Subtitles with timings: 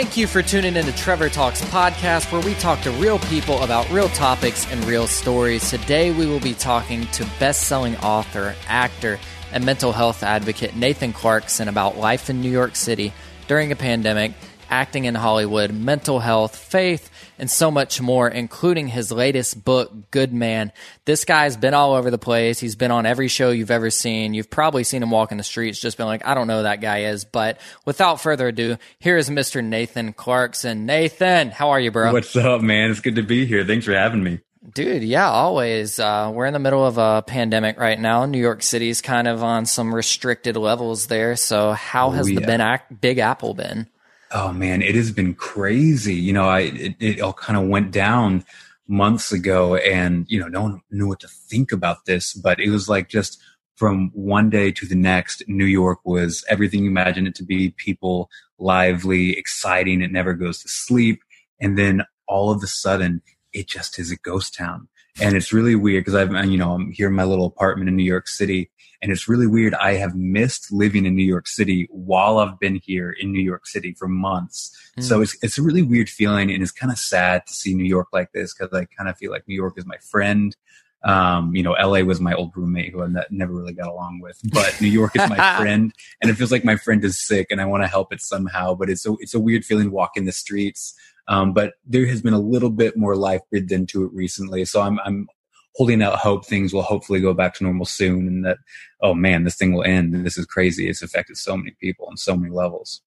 [0.00, 3.62] Thank you for tuning in to Trevor Talks podcast, where we talk to real people
[3.62, 5.68] about real topics and real stories.
[5.68, 9.20] Today, we will be talking to best selling author, actor,
[9.52, 13.12] and mental health advocate Nathan Clarkson about life in New York City
[13.46, 14.32] during a pandemic
[14.70, 17.09] acting in Hollywood, mental health, faith,
[17.40, 20.72] and so much more, including his latest book, Good Man.
[21.06, 22.60] This guy's been all over the place.
[22.60, 24.34] He's been on every show you've ever seen.
[24.34, 26.62] You've probably seen him walk in the streets, just been like, I don't know who
[26.64, 27.24] that guy is.
[27.24, 29.64] But without further ado, here is Mr.
[29.64, 30.84] Nathan Clarkson.
[30.84, 32.12] Nathan, how are you, bro?
[32.12, 32.90] What's up, man?
[32.90, 33.64] It's good to be here.
[33.64, 34.40] Thanks for having me.
[34.74, 35.98] Dude, yeah, always.
[35.98, 38.26] Uh, we're in the middle of a pandemic right now.
[38.26, 41.34] New York City's kind of on some restricted levels there.
[41.36, 42.40] So, how has oh, yeah.
[42.40, 43.88] the ben- Big Apple been?
[44.32, 46.14] Oh man, it has been crazy.
[46.14, 48.44] You know, I it, it all kind of went down
[48.86, 52.34] months ago, and you know, no one knew what to think about this.
[52.34, 53.40] But it was like just
[53.76, 57.70] from one day to the next, New York was everything you imagine it to be.
[57.70, 60.00] People lively, exciting.
[60.00, 61.22] It never goes to sleep,
[61.60, 63.22] and then all of a sudden,
[63.52, 64.88] it just is a ghost town.
[65.20, 67.96] And it's really weird because I've, you know, I'm here in my little apartment in
[67.96, 68.69] New York City
[69.02, 69.74] and it's really weird.
[69.74, 73.66] I have missed living in New York City while I've been here in New York
[73.66, 74.76] City for months.
[74.98, 75.02] Mm.
[75.02, 77.84] So it's, it's a really weird feeling and it's kind of sad to see New
[77.84, 80.54] York like this because I kind of feel like New York is my friend.
[81.02, 84.38] Um, you know, LA was my old roommate who I never really got along with,
[84.52, 87.58] but New York is my friend and it feels like my friend is sick and
[87.58, 90.32] I want to help it somehow, but it's a, it's a weird feeling walking the
[90.32, 90.94] streets.
[91.26, 94.64] Um, but there has been a little bit more life breathed into it recently.
[94.66, 95.26] So I'm, I'm
[95.74, 98.58] holding out hope things will hopefully go back to normal soon and that,
[99.00, 100.14] oh man, this thing will end.
[100.26, 100.88] This is crazy.
[100.88, 103.02] It's affected so many people on so many levels.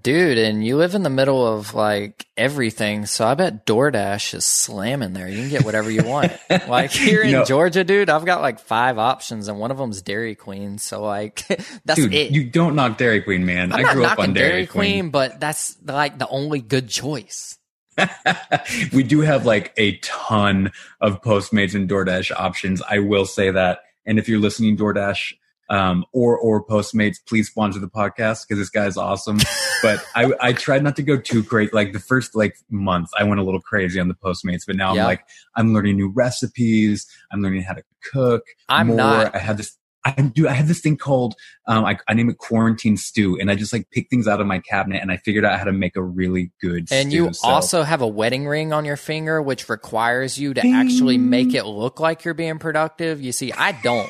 [0.00, 4.46] Dude, and you live in the middle of like everything, so I bet DoorDash is
[4.46, 5.28] slamming there.
[5.28, 6.32] You can get whatever you want.
[6.66, 7.44] like here in no.
[7.44, 10.78] Georgia, dude, I've got like five options, and one of them's Dairy Queen.
[10.78, 11.46] So like,
[11.84, 12.32] that's dude, it.
[12.32, 13.70] You don't knock Dairy Queen, man.
[13.70, 16.88] I'm I grew up on Dairy, Dairy Queen, Queen, but that's like the only good
[16.88, 17.58] choice.
[18.92, 22.82] we do have like a ton of Postmates and DoorDash options.
[22.82, 23.80] I will say that.
[24.06, 25.34] And if you're listening, DoorDash
[25.70, 29.38] um, or or Postmates, please sponsor the podcast because this guy's awesome.
[29.82, 31.70] but I, I tried not to go too crazy.
[31.72, 34.94] Like the first like month, I went a little crazy on the Postmates, but now
[34.94, 35.02] yeah.
[35.02, 35.24] I'm like
[35.56, 37.06] I'm learning new recipes.
[37.32, 37.82] I'm learning how to
[38.12, 38.42] cook.
[38.68, 38.96] I'm more.
[38.96, 39.34] not.
[39.34, 40.48] I have this I do.
[40.48, 41.34] I have this thing called
[41.66, 44.46] um, I, I, name it quarantine stew, and I just like pick things out of
[44.46, 46.88] my cabinet, and I figured out how to make a really good.
[46.88, 46.96] Stew.
[46.96, 47.48] And stew, you so.
[47.48, 50.74] also have a wedding ring on your finger, which requires you to Ding.
[50.74, 53.20] actually make it look like you're being productive.
[53.20, 54.08] You see, I don't.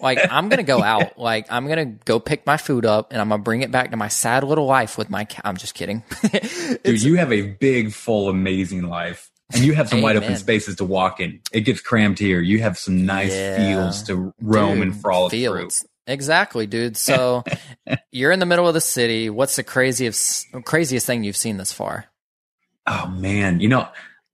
[0.00, 1.18] Like I'm gonna go out.
[1.18, 3.96] Like I'm gonna go pick my food up, and I'm gonna bring it back to
[3.96, 5.24] my sad little life with my.
[5.24, 6.02] Ca- I'm just kidding.
[6.84, 10.76] Dude, you have a big, full, amazing life and you have some wide open spaces
[10.76, 11.40] to walk in.
[11.52, 12.40] It gets crammed here.
[12.40, 13.56] You have some nice yeah.
[13.56, 15.80] fields to roam dude, and frolic fields.
[15.80, 15.88] through.
[16.06, 16.96] Exactly, dude.
[16.96, 17.44] So
[18.12, 19.30] you're in the middle of the city.
[19.30, 22.06] What's the craziest craziest thing you've seen this far?
[22.86, 23.88] Oh man, you know,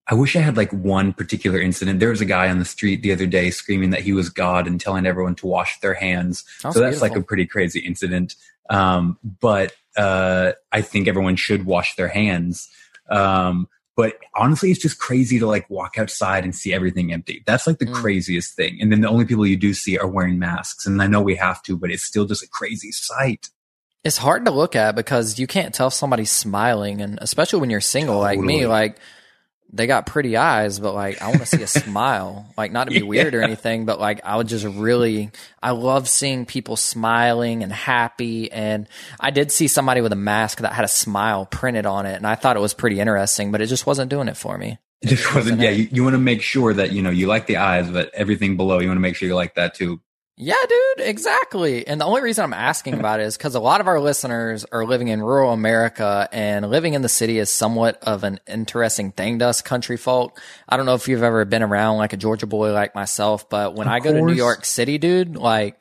[0.06, 1.98] I wish I had like one particular incident.
[1.98, 4.66] There was a guy on the street the other day screaming that he was God
[4.66, 6.44] and telling everyone to wash their hands.
[6.58, 7.08] So that's beautiful.
[7.08, 8.36] like a pretty crazy incident.
[8.68, 12.68] Um, but uh, I think everyone should wash their hands.
[13.08, 17.42] Um, but honestly, it's just crazy to like walk outside and see everything empty.
[17.46, 17.94] That's like the mm.
[17.94, 18.78] craziest thing.
[18.80, 20.86] And then the only people you do see are wearing masks.
[20.86, 23.50] And I know we have to, but it's still just a crazy sight.
[24.02, 27.00] It's hard to look at because you can't tell if somebody's smiling.
[27.00, 28.36] And especially when you're single totally.
[28.36, 28.98] like me, like
[29.74, 32.46] they got pretty eyes, but like I want to see a smile.
[32.56, 33.06] Like not to be yeah.
[33.06, 35.30] weird or anything, but like I would just really
[35.62, 38.50] I love seeing people smiling and happy.
[38.52, 42.14] And I did see somebody with a mask that had a smile printed on it,
[42.14, 44.78] and I thought it was pretty interesting, but it just wasn't doing it for me.
[45.02, 45.58] It just wasn't.
[45.58, 47.90] wasn't yeah, you, you want to make sure that you know you like the eyes,
[47.90, 50.00] but everything below you want to make sure you like that too.
[50.36, 51.86] Yeah, dude, exactly.
[51.86, 54.64] And the only reason I'm asking about it is because a lot of our listeners
[54.72, 59.12] are living in rural America and living in the city is somewhat of an interesting
[59.12, 60.40] thing to us country folk.
[60.68, 63.76] I don't know if you've ever been around like a Georgia boy like myself, but
[63.76, 65.78] when of I go to New York City, dude, like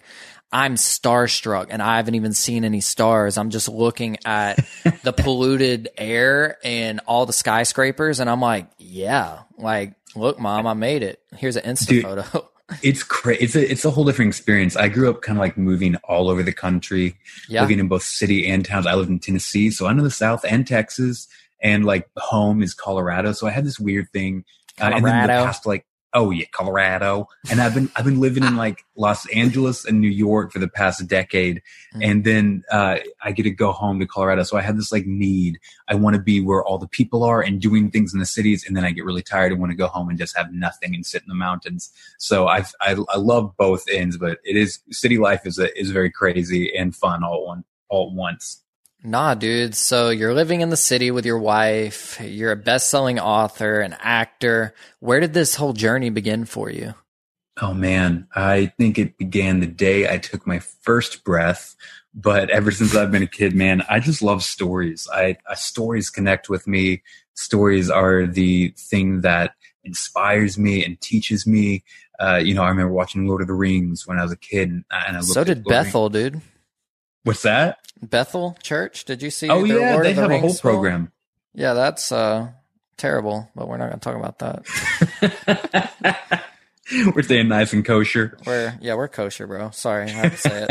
[0.51, 3.39] I'm starstruck and I haven't even seen any stars.
[3.39, 4.63] I'm just looking at
[5.03, 10.75] the polluted air and all the skyscrapers and I'm like, yeah, like, look, mom, I
[10.75, 11.19] made it.
[11.35, 12.49] Here's an Insta dude, photo.
[12.81, 13.43] it's crazy.
[13.43, 14.75] It's a it's a whole different experience.
[14.75, 17.15] I grew up kind of like moving all over the country,
[17.49, 17.61] yeah.
[17.61, 18.87] living in both city and towns.
[18.87, 21.27] I lived in Tennessee, so I know the South and Texas,
[21.61, 23.31] and like home is Colorado.
[23.33, 24.45] So I had this weird thing.
[24.81, 27.27] Uh, and then the past like oh yeah, Colorado.
[27.49, 30.67] And I've been I've been living in like Los Angeles and New York for the
[30.67, 31.57] past decade,
[31.93, 32.01] mm-hmm.
[32.01, 34.43] and then uh, I get to go home to Colorado.
[34.43, 35.59] So I have this like need.
[35.87, 38.63] I want to be where all the people are and doing things in the cities,
[38.65, 40.95] and then I get really tired and want to go home and just have nothing
[40.95, 41.91] and sit in the mountains.
[42.17, 45.91] So I've, I I love both ends, but it is city life is a, is
[45.91, 48.62] very crazy and fun all one all at once.
[49.03, 49.75] Nah, dude.
[49.75, 52.19] So you're living in the city with your wife.
[52.21, 54.73] You're a best selling author, an actor.
[54.99, 56.93] Where did this whole journey begin for you?
[57.61, 61.75] Oh man, I think it began the day I took my first breath.
[62.15, 65.07] But ever since I've been a kid, man, I just love stories.
[65.11, 67.01] I, I stories connect with me.
[67.33, 71.83] Stories are the thing that inspires me and teaches me.
[72.19, 74.69] Uh, you know, I remember watching Lord of the Rings when I was a kid,
[74.69, 76.41] and I so did Bethel, dude.
[77.23, 77.79] What's that?
[78.01, 79.05] Bethel Church.
[79.05, 79.49] Did you see?
[79.49, 81.11] Oh yeah, Lord they the have Rings a whole program.
[81.53, 82.49] Yeah, that's uh,
[82.97, 86.43] terrible, but we're not going to talk about that.
[87.15, 88.37] we're staying nice and kosher.
[88.45, 89.71] We're yeah, we're kosher, bro.
[89.71, 90.67] Sorry, I have to say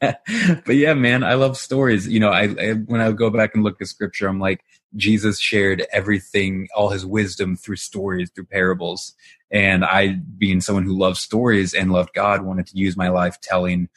[0.00, 0.62] it.
[0.64, 2.08] but yeah, man, I love stories.
[2.08, 4.64] You know, I, I when I go back and look at scripture, I'm like,
[4.96, 9.14] Jesus shared everything, all his wisdom through stories, through parables.
[9.50, 13.40] And I, being someone who loves stories and loved God, wanted to use my life
[13.40, 13.88] telling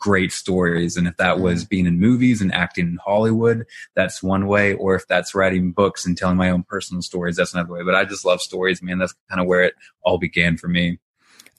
[0.00, 0.96] great stories.
[0.96, 1.68] And if that was mm-hmm.
[1.68, 4.72] being in movies and acting in Hollywood, that's one way.
[4.74, 7.84] Or if that's writing books and telling my own personal stories, that's another way.
[7.84, 8.98] But I just love stories, man.
[8.98, 10.98] That's kind of where it all began for me.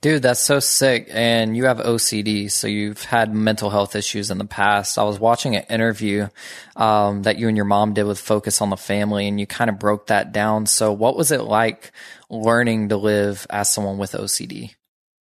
[0.01, 1.09] Dude, that's so sick.
[1.11, 4.97] And you have OCD, so you've had mental health issues in the past.
[4.97, 6.27] I was watching an interview
[6.75, 9.69] um, that you and your mom did with Focus on the Family, and you kind
[9.69, 10.65] of broke that down.
[10.65, 11.91] So, what was it like
[12.31, 14.73] learning to live as someone with OCD?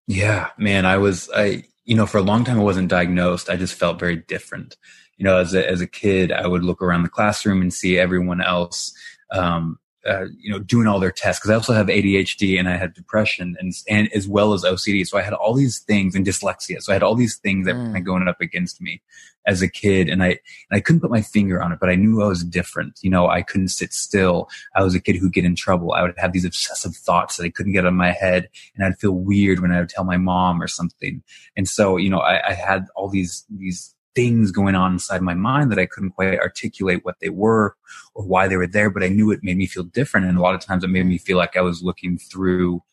[0.08, 3.50] Yeah, man, I was, I, you know, for a long time I wasn't diagnosed.
[3.50, 4.78] I just felt very different.
[5.18, 7.98] You know, as a, as a kid, I would look around the classroom and see
[7.98, 8.94] everyone else
[9.32, 12.78] um, uh, you know, doing all their tests because I also have ADHD and I
[12.78, 15.06] had depression and, and as well as OCD.
[15.06, 16.82] So I had all these things and dyslexia.
[16.82, 17.94] So I had all these things that mm.
[17.94, 19.04] were going up against me
[19.46, 20.10] as a kid.
[20.10, 20.40] And I, and
[20.72, 22.98] I couldn't put my finger on it, but I knew I was different.
[23.02, 24.50] You know, I couldn't sit still.
[24.76, 25.94] I was a kid who'd get in trouble.
[25.94, 28.50] I would have these obsessive thoughts that I couldn't get out of my head.
[28.76, 31.22] And I'd feel weird when I would tell my mom or something.
[31.56, 35.34] And so, you know, I, I had all these, these, things going on inside my
[35.34, 37.78] mind that I couldn't quite articulate what they were
[38.14, 40.28] or why they were there, but I knew it made me feel different.
[40.28, 42.84] And a lot of times it made me feel like I was looking through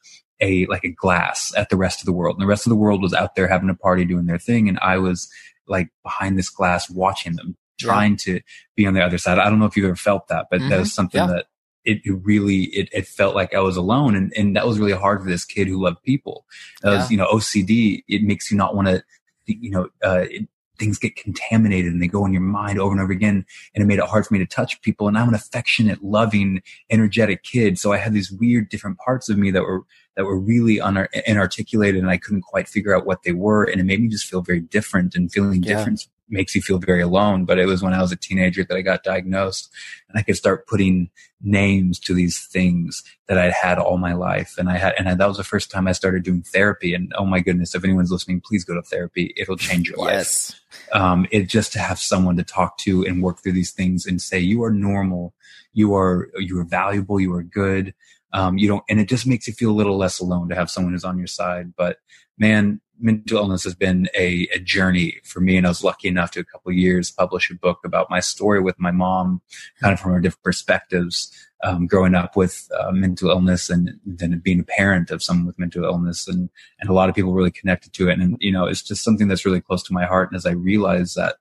[0.41, 2.37] a, like a glass at the rest of the world.
[2.37, 4.69] And the rest of the world was out there having a party doing their thing.
[4.69, 5.29] And I was
[5.67, 8.41] like behind this glass watching them, trying to
[8.77, 9.41] be on the other side.
[9.41, 10.69] I don't know if you've ever felt that, but mm-hmm.
[10.69, 11.27] that was something yeah.
[11.27, 11.47] that
[11.85, 14.93] it, it, really it, it felt like I was alone and, and that was really
[14.93, 16.45] hard for this kid who loved people.
[16.83, 16.99] That yeah.
[16.99, 19.03] was, you know, OCD, it makes you not want to
[19.47, 23.01] you know, uh, it, things get contaminated and they go in your mind over and
[23.01, 23.45] over again.
[23.75, 25.09] And it made it hard for me to touch people.
[25.09, 27.79] And I'm an affectionate, loving, energetic kid.
[27.79, 29.83] So I had these weird different parts of me that were,
[30.17, 30.79] that were really
[31.27, 33.65] inarticulated and I couldn't quite figure out what they were.
[33.65, 35.77] And it made me just feel very different and feeling yeah.
[35.77, 37.45] different makes you feel very alone.
[37.45, 39.71] But it was when I was a teenager that I got diagnosed
[40.09, 41.11] and I could start putting
[41.43, 44.55] names to these things that I'd had all my life.
[44.59, 46.95] And I had, and I, that was the first time I started doing therapy.
[46.95, 49.35] And oh my goodness, if anyone's listening, please go to therapy.
[49.37, 50.13] It'll change your life.
[50.13, 50.61] yes.
[50.93, 54.21] Um, it just to have someone to talk to and work through these things and
[54.21, 55.35] say, you are normal.
[55.73, 57.21] You are, you are valuable.
[57.21, 57.95] You are good.
[58.33, 60.71] Um, you don't, and it just makes you feel a little less alone to have
[60.71, 61.75] someone who's on your side.
[61.77, 61.99] But
[62.39, 65.57] man, mental illness has been a, a, journey for me.
[65.57, 68.61] And I was lucky enough to a couple years publish a book about my story
[68.61, 69.43] with my mom,
[69.81, 71.31] kind of from our different perspectives,
[71.63, 75.59] um, growing up with uh, mental illness and then being a parent of someone with
[75.59, 76.29] mental illness.
[76.29, 76.51] And,
[76.81, 78.19] and a lot of people really connected to it.
[78.19, 80.31] And, you know, it's just something that's really close to my heart.
[80.31, 81.37] And as I realize that,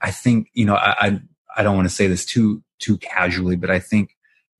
[0.00, 1.20] I think, you know, I, I,
[1.56, 4.13] I don't want to say this too, too casually, but I think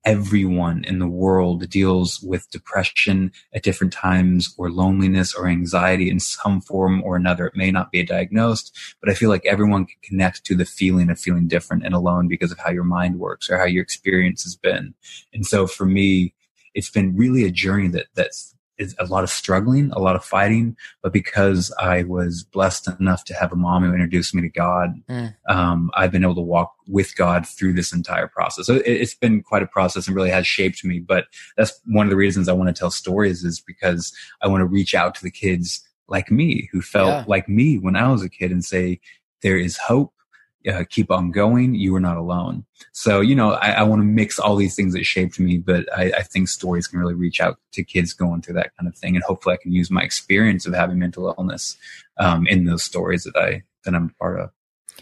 [0.05, 6.21] everyone in the world deals with depression at different times or loneliness or anxiety in
[6.21, 7.47] some form or another.
[7.47, 11.11] It may not be diagnosed, but I feel like everyone can connect to the feeling
[11.11, 14.43] of feeling different and alone because of how your mind works or how your experience
[14.43, 14.95] has been.
[15.33, 16.35] And so for me,
[16.75, 20.25] it's been really a journey that that's is a lot of struggling, a lot of
[20.25, 24.49] fighting, but because I was blessed enough to have a mom who introduced me to
[24.49, 25.35] God, mm.
[25.49, 28.67] um, I've been able to walk with God through this entire process.
[28.67, 30.99] So it, has been quite a process and really has shaped me.
[30.99, 31.27] But
[31.57, 34.13] that's one of the reasons I want to tell stories is because
[34.43, 37.25] I want to reach out to the kids like me who felt yeah.
[37.27, 39.01] like me when I was a kid and say,
[39.43, 40.13] there is hope
[40.69, 41.75] uh, keep on going.
[41.75, 42.65] You are not alone.
[42.93, 45.87] So, you know, I, I want to mix all these things that shaped me, but
[45.97, 48.97] I, I, think stories can really reach out to kids going through that kind of
[48.97, 49.15] thing.
[49.15, 51.77] And hopefully I can use my experience of having mental illness
[52.19, 54.51] um, in those stories that I, that I'm part of.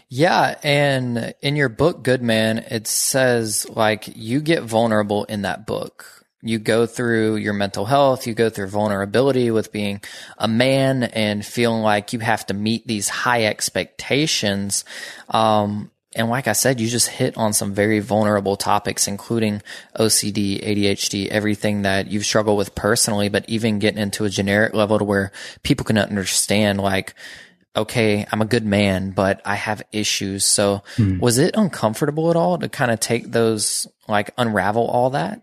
[0.09, 0.55] Yeah.
[0.63, 6.22] And in your book, Good Man, it says like you get vulnerable in that book
[6.43, 10.01] you go through your mental health, you go through vulnerability with being
[10.37, 14.83] a man and feeling like you have to meet these high expectations.
[15.29, 19.63] Um, and like I said, you just hit on some very vulnerable topics, including
[19.97, 24.99] OCD, ADHD, everything that you've struggled with personally, but even getting into a generic level
[24.99, 25.31] to where
[25.63, 27.15] people can understand like,
[27.75, 30.45] okay, I'm a good man, but I have issues.
[30.45, 31.17] So Hmm.
[31.17, 35.41] was it uncomfortable at all to kind of take those, like unravel all that?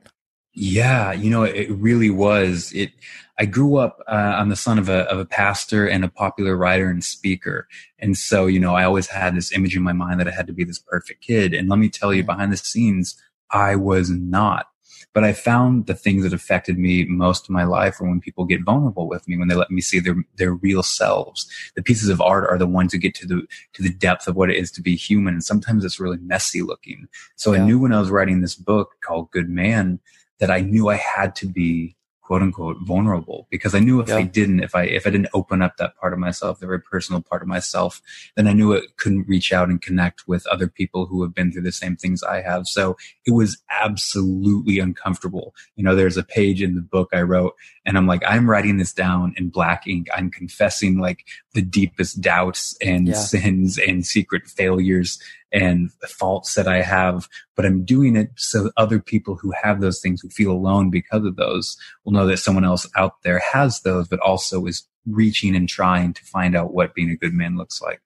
[0.54, 2.72] Yeah, you know, it really was.
[2.72, 2.90] It.
[3.38, 4.00] I grew up.
[4.08, 7.68] Uh, I'm the son of a of a pastor and a popular writer and speaker,
[8.00, 10.48] and so you know, I always had this image in my mind that I had
[10.48, 11.54] to be this perfect kid.
[11.54, 12.26] And let me tell you, Mhm.
[12.26, 13.16] behind the scenes,
[13.52, 14.66] I was not.
[15.12, 18.44] But I found the things that affected me most of my life are when people
[18.44, 21.46] get vulnerable with me, when they let me see their their real selves.
[21.76, 23.42] The pieces of art are the ones who get to the
[23.74, 26.60] to the depth of what it is to be human, and sometimes it's really messy
[26.62, 27.06] looking.
[27.36, 27.62] So Yeah.
[27.62, 30.00] I knew when I was writing this book called Good Man
[30.40, 34.22] that I knew I had to be quote unquote vulnerable because I knew if I
[34.22, 37.20] didn't, if I if I didn't open up that part of myself, the very personal
[37.20, 38.00] part of myself,
[38.36, 41.50] then I knew it couldn't reach out and connect with other people who have been
[41.50, 42.68] through the same things I have.
[42.68, 45.54] So it was absolutely uncomfortable.
[45.74, 47.54] You know, there's a page in the book I wrote
[47.84, 50.06] and I'm like, I'm writing this down in black ink.
[50.14, 53.14] I'm confessing like the deepest doubts and Yeah.
[53.14, 55.18] sins and secret failures
[55.52, 60.00] and faults that I have, but I'm doing it so other people who have those
[60.00, 63.80] things who feel alone because of those will know that someone else out there has
[63.80, 67.56] those, but also is reaching and trying to find out what being a good man
[67.56, 68.00] looks like.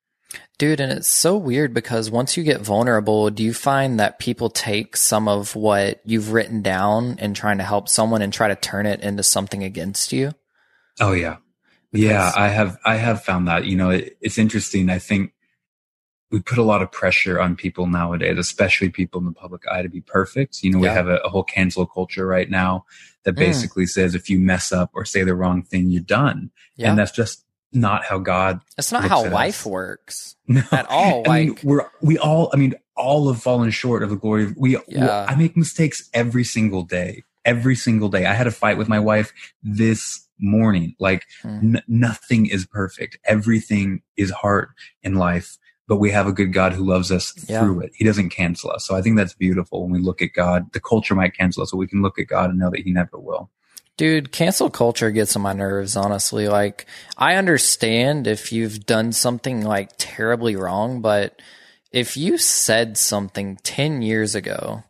[0.58, 4.50] Dude, and it's so weird because once you get vulnerable, do you find that people
[4.50, 8.56] take some of what you've written down and trying to help someone and try to
[8.56, 10.32] turn it into something against you?
[11.00, 11.36] Oh yeah.
[11.92, 13.66] Yeah, I have I have found that.
[13.66, 14.90] You know, it, it's interesting.
[14.90, 15.32] I think
[16.34, 19.82] we put a lot of pressure on people nowadays, especially people in the public eye
[19.82, 20.62] to be perfect.
[20.62, 20.94] You know, we Yeah.
[20.94, 22.84] have a, a whole cancel culture right now
[23.24, 23.38] that Mm.
[23.46, 26.50] basically says if you mess up or say the wrong thing, you're done.
[26.76, 26.90] Yeah.
[26.90, 29.66] And that's just not how God it's not how life us.
[29.66, 30.62] works no.
[30.72, 31.22] at all.
[31.28, 32.50] I mean, Like, we're we all.
[32.52, 34.44] I mean, all have fallen short of the glory.
[34.44, 34.76] of We.
[34.88, 35.26] Yeah.
[35.28, 37.22] I make mistakes every single day.
[37.44, 38.24] Every single day.
[38.26, 40.94] I had a fight with my wife this morning.
[40.98, 41.76] Like Hmm.
[41.76, 43.18] n- nothing is perfect.
[43.24, 44.68] Everything is hard
[45.02, 47.60] in life, but we have a good God who loves us Yeah.
[47.60, 47.92] through it.
[47.94, 48.86] He doesn't cancel us.
[48.86, 50.72] So I think that's beautiful when we look at God.
[50.72, 52.92] The culture might cancel us, but we can look at God and know that He
[52.92, 53.50] never will.
[53.96, 56.48] Dude, cancel culture gets on my nerves, honestly.
[56.48, 56.86] Like,
[57.16, 61.40] I understand if you've done something like terribly wrong, but
[61.92, 64.82] if you said something 10 years ago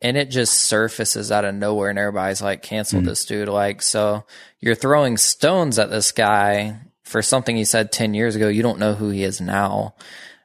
[0.00, 3.04] and it just surfaces out of nowhere and everybody's like, cancel Mm.
[3.04, 4.24] this dude, like, so
[4.60, 8.48] you're throwing stones at this guy for something he said 10 years ago.
[8.48, 9.94] You don't know who he is now.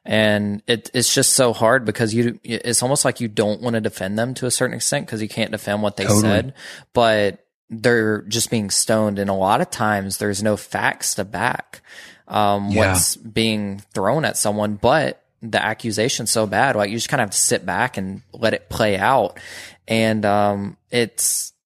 [0.04, 3.80] And it, it's just so hard because you, it's almost like you don't want to
[3.80, 6.22] defend them to a certain extent because you can't defend what they Totally.
[6.22, 6.54] said,
[6.94, 9.18] but they're just being stoned.
[9.18, 11.82] And a lot of times there's no facts to back,
[12.26, 12.92] um, Yeah.
[12.92, 16.74] what's being thrown at someone, but the accusation's so bad.
[16.74, 19.38] Like you just kind of have to sit back and let it play out.
[19.86, 21.57] And, um, it's, it,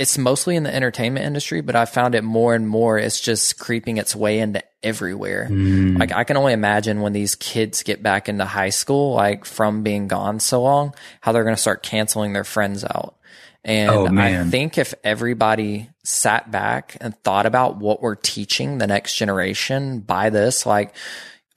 [0.00, 2.96] it's mostly in the entertainment industry, but I found it more and more.
[2.96, 5.46] It's just creeping its way into everywhere.
[5.50, 5.98] Mm.
[5.98, 9.82] Like I can only imagine when these kids get back into high school, like from
[9.82, 13.16] being gone so long, how they're going to start canceling their friends out.
[13.62, 18.86] And Oh, I think if everybody sat back and thought about what we're teaching the
[18.86, 20.94] next generation by this, like,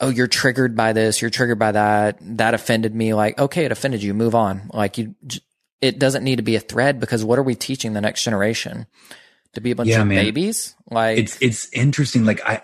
[0.02, 3.14] oh, you're triggered by this, you're triggered by that, that offended me.
[3.14, 4.70] Like, okay, it offended you, move on.
[4.74, 5.16] Like you,
[5.82, 8.88] it doesn't need to be a thread because what are we teaching the next generation?
[9.54, 10.26] To be a bunch Yeah, of man.
[10.26, 10.76] babies?
[10.90, 12.26] Like, it's it's interesting.
[12.26, 12.62] Like I,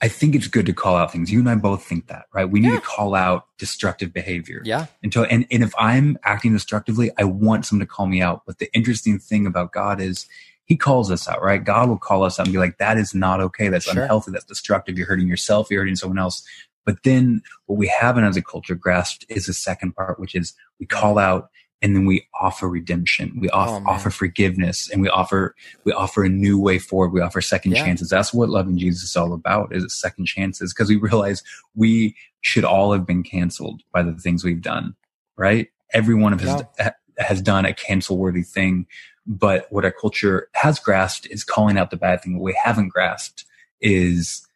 [0.00, 1.30] I think it's good to call out things.
[1.32, 2.44] You and I both think that, right?
[2.48, 2.76] We need Yeah.
[2.80, 4.62] to call out destructive behavior.
[4.64, 8.42] yeah, Until and and if I'm acting destructively, I want someone to call me out.
[8.46, 10.26] But the interesting thing about God is.
[10.64, 11.62] He calls us out, right?
[11.62, 13.68] God will call us out and be like, that is not okay.
[13.68, 14.00] That's Sure.
[14.00, 14.30] unhealthy.
[14.30, 14.96] That's destructive.
[14.96, 15.70] You're hurting yourself.
[15.70, 16.46] You're hurting someone else.
[16.84, 20.54] But then what we haven't as a culture grasped is the second part, which is
[20.80, 21.48] we call out
[21.80, 23.36] and then we offer redemption.
[23.40, 27.12] We off, Oh, offer forgiveness and we offer we offer a new way forward.
[27.12, 27.84] We offer second Yeah.
[27.84, 28.08] chances.
[28.10, 29.74] That's what loving Jesus is all about.
[29.74, 30.72] Is second chances?
[30.72, 31.42] Because we realize
[31.74, 34.94] we should all have been canceled by the things we've done.
[35.36, 35.68] Right?
[35.92, 38.86] Every one of us ha- has done a cancel worthy thing.
[39.26, 42.34] But what our culture has grasped is calling out the bad thing.
[42.38, 43.44] What we haven't grasped
[43.80, 44.46] is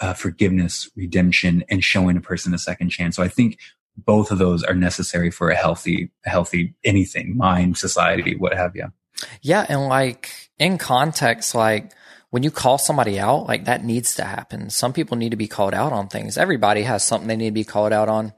[0.00, 3.16] uh, forgiveness, redemption, and showing a person a second chance.
[3.16, 3.58] So I think
[3.96, 8.76] both of those are necessary for a healthy, a healthy anything, mind, society, what have
[8.76, 8.92] you.
[9.40, 11.92] Yeah, and like in context, like
[12.30, 14.68] when you call somebody out, like that needs to happen.
[14.68, 16.36] Some people need to be called out on things.
[16.36, 18.34] Everybody has something they need to be called out on.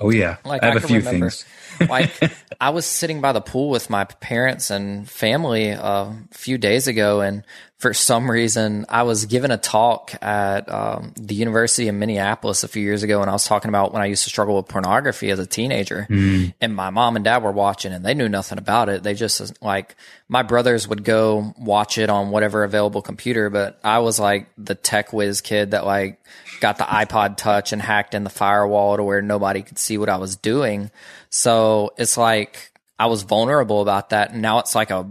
[0.00, 1.30] Oh yeah, Like, I have I a few remember.
[1.30, 1.44] things.
[1.88, 2.10] Like
[2.60, 6.88] I was sitting by the pool with my parents and family uh, a few days
[6.88, 7.44] ago, and
[7.78, 12.68] for some reason, I was given a talk at um, the University of Minneapolis a
[12.68, 15.30] few years ago, and I was talking about when I used to struggle with pornography
[15.30, 16.08] as a teenager.
[16.10, 16.54] Mm.
[16.60, 19.04] And my mom and dad were watching, and they knew nothing about it.
[19.04, 19.94] They just like
[20.28, 24.74] my brothers would go watch it on whatever available computer, but I was like the
[24.74, 26.20] tech whiz kid that like
[26.58, 30.08] got the iPod Touch and hacked in the firewall to where nobody could see what
[30.08, 30.90] I was doing.
[31.30, 35.08] So it's like I was vulnerable about that, and now it's like a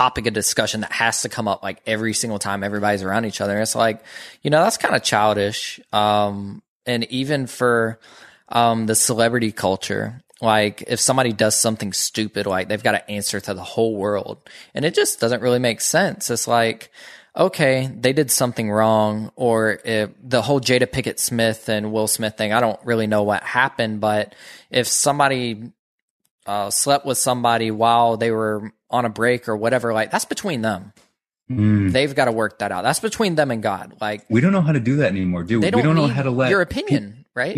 [0.00, 3.42] topic of discussion that has to come up like every single time everybody's around each
[3.42, 3.60] other.
[3.60, 4.02] It's like,
[4.40, 5.78] you know, that's kind of childish.
[5.92, 8.00] Um, and even for,
[8.48, 13.40] um, the celebrity culture, like if somebody does something stupid, like they've got to answer
[13.40, 16.30] to the whole world and it just doesn't really make sense.
[16.30, 16.90] It's like,
[17.36, 22.36] okay, they did something wrong, or if the whole Jada Pinkett Smith and Will Smith
[22.36, 24.34] thing, I don't really know what happened, but
[24.70, 25.72] if somebody
[26.50, 30.62] uh, slept with somebody while they were on a break or whatever, like that's between
[30.62, 30.92] them.
[31.48, 31.92] Mm.
[31.92, 32.82] They've got to work that out.
[32.82, 33.94] That's between them and God.
[34.00, 35.70] Like we don't know how to do that anymore, do we?
[35.70, 37.56] Don't we don't know how to let your opinion, right?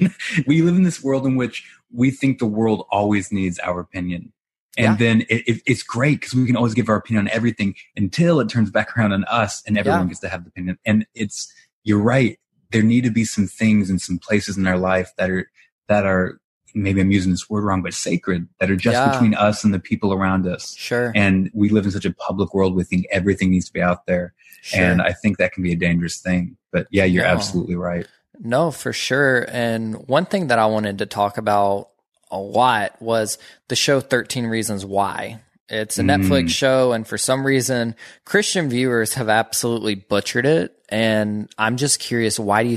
[0.48, 4.32] we live in this world in which we think the world always needs our opinion.
[4.76, 4.96] And yeah.
[4.96, 8.40] then it, it, it's great because we can always give our opinion on everything until
[8.40, 10.08] it turns back around on us and everyone yeah.
[10.08, 10.78] gets to have the opinion.
[10.84, 11.52] And it's,
[11.84, 12.40] you're right.
[12.72, 15.48] There need to be some things and some places in our life that are,
[15.88, 16.40] that are
[16.74, 19.10] maybe I'm using this word wrong, but sacred that are just yeah.
[19.10, 20.74] between us and the people around us.
[20.76, 21.12] Sure.
[21.14, 22.74] And we live in such a public world.
[22.74, 24.34] We think everything needs to be out there.
[24.62, 24.82] Sure.
[24.82, 26.56] And I think that can be a dangerous thing.
[26.70, 27.30] But yeah, you're no.
[27.30, 28.06] absolutely right.
[28.38, 29.46] No, for sure.
[29.50, 31.90] And one thing that I wanted to talk about
[32.30, 33.38] a lot was
[33.68, 35.40] the show 13 Reasons Why.
[35.68, 36.10] It's a mm.
[36.10, 40.76] Netflix show, and for some reason, Christian viewers have absolutely butchered it.
[40.90, 42.76] And I'm just curious, why do you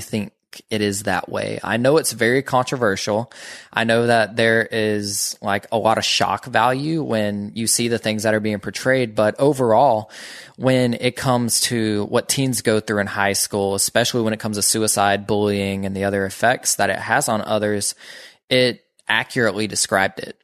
[0.55, 1.59] think it is that way.
[1.63, 3.31] I know it's very controversial.
[3.71, 7.97] I know that there is like a lot of shock value when you see the
[7.97, 10.12] things that are being portrayed, but overall,
[10.57, 14.57] when it comes to what teens go through in high school, especially when it comes
[14.57, 17.95] to suicide, bullying, and the other effects that it has on others,
[18.50, 20.38] it accurately described it.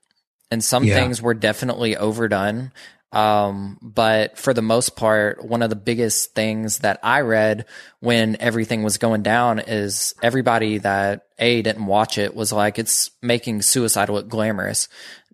[0.49, 0.95] And some yeah.
[0.95, 2.71] things were definitely overdone.
[3.11, 7.65] Um, but for the most part, one of the biggest things that I read
[7.99, 13.11] when everything was going down is everybody that A didn't watch it was like, it's
[13.21, 14.87] making suicide look glamorous.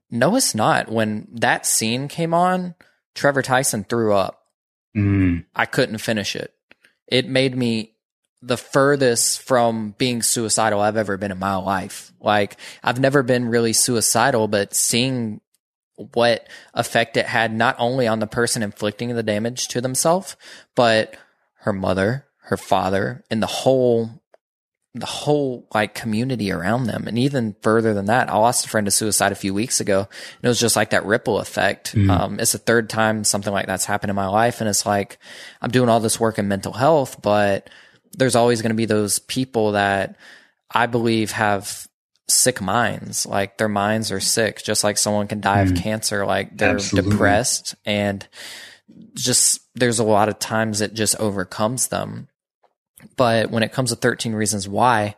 [0.10, 0.90] No, it's not.
[0.90, 2.74] When that scene came on,
[3.14, 4.42] Trevor Tyson threw up.
[4.96, 5.46] Mm.
[5.56, 6.54] I couldn't finish it.
[7.08, 7.94] It made me
[8.42, 12.12] the furthest from being suicidal I've ever been in my life.
[12.20, 15.42] Like I've never been really suicidal, but seeing
[15.98, 20.36] what effect it had not only on the person inflicting the damage to themselves,
[20.76, 21.16] but
[21.62, 24.22] her mother, her father, and the whole
[24.94, 27.08] the whole like community around them.
[27.08, 30.00] And even further than that, I lost a friend to suicide a few weeks ago.
[30.00, 31.94] And it was just like that ripple effect.
[31.94, 32.10] Mm-hmm.
[32.10, 34.60] Um, it's the third time something like that's happened in my life.
[34.60, 35.20] And it's like,
[35.62, 37.70] I'm doing all this work in mental health, but
[38.14, 40.16] there's always going to be those people that
[40.72, 41.87] I believe have
[42.30, 43.26] sick minds.
[43.26, 45.72] Like their minds are sick, just like someone can die mm.
[45.72, 46.26] of cancer.
[46.26, 47.12] Like they're Absolutely.
[47.12, 48.28] depressed and
[49.14, 52.28] just there's a lot of times it just overcomes them.
[53.16, 55.16] But when it comes to 13 reasons why,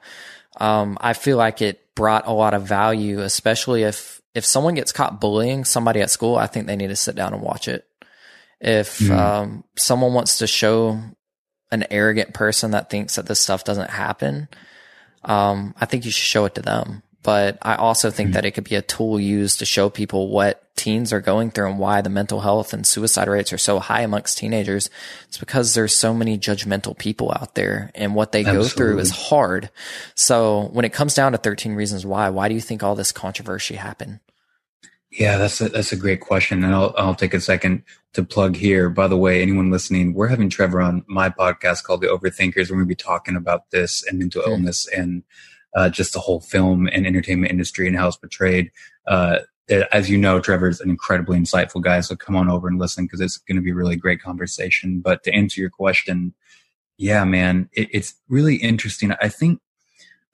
[0.60, 4.92] um, I feel like it brought a lot of value, especially if, if someone gets
[4.92, 7.86] caught bullying somebody at school, I think they need to sit down and watch it.
[8.60, 9.12] If, mm.
[9.12, 11.00] um, someone wants to show
[11.72, 14.50] an arrogant person that thinks that this stuff doesn't happen,
[15.24, 17.04] um, I think you should show it to them.
[17.22, 18.34] But I also think mm-hmm.
[18.36, 21.70] that it could be a tool used to show people what teens are going through
[21.70, 24.90] and why the mental health and suicide rates are so high amongst teenagers.
[25.28, 28.64] It's because there's so many judgmental people out there and what they Absolutely.
[28.64, 29.70] go through is hard.
[30.16, 33.12] So when it comes down to 13 reasons why, why do you think all this
[33.12, 34.22] controversy happened?
[35.12, 38.56] Yeah, that's a, that's a great question, and I'll I'll take a second to plug
[38.56, 38.90] here.
[38.90, 42.70] By the way, anyone listening, we're having Trevor on my podcast called The Overthinkers.
[42.70, 44.52] We're going to be talking about this and mental mm-hmm.
[44.52, 45.24] illness and
[45.76, 48.72] uh, just the whole film and entertainment industry and how it's portrayed.
[49.08, 49.40] Uh,
[49.92, 53.22] as you know, Trevor's an incredibly insightful guy, so come on over and listen because
[53.22, 55.00] it's going to be a really great conversation.
[55.00, 56.36] But to answer your question,
[56.98, 59.12] yeah, man, it, it's really interesting.
[59.22, 59.60] I think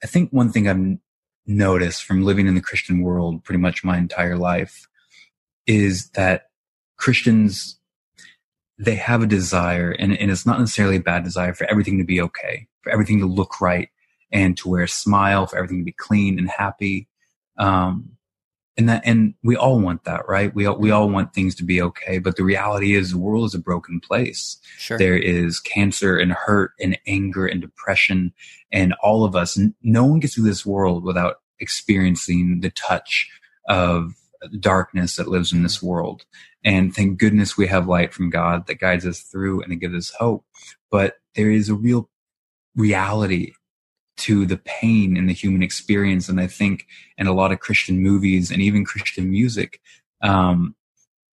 [0.02, 0.98] I think one thing I've
[1.46, 4.88] notice from living in the Christian world pretty much my entire life
[5.66, 6.48] is that
[6.96, 7.78] Christians,
[8.78, 12.04] they have a desire, and, and it's not necessarily a bad desire for everything to
[12.04, 13.88] be okay, for everything to look right,
[14.32, 17.08] and to wear a smile, for everything to be clean and happy.
[17.58, 18.15] Um,
[18.76, 20.54] and that, and we all want that, right?
[20.54, 22.18] We all, we all want things to be okay.
[22.18, 24.58] But the reality is the world is a broken place.
[24.76, 24.98] Sure.
[24.98, 28.32] There is cancer and hurt and anger and depression
[28.70, 29.58] and all of us.
[29.82, 33.30] No one gets through this world without experiencing the touch
[33.68, 34.12] of,
[34.60, 36.24] darkness that lives in this world.
[36.64, 39.94] And thank goodness we have light from God that guides us through and it gives
[39.94, 40.44] us hope.
[40.90, 42.08] But there is a real
[42.74, 43.52] reality
[44.16, 46.28] to the pain in the human experience.
[46.28, 46.86] And I think
[47.18, 49.80] in a lot of Christian movies and even Christian music,
[50.22, 50.74] um,